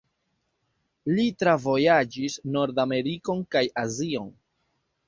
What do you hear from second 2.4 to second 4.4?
Nord-Amerikon kaj Azion.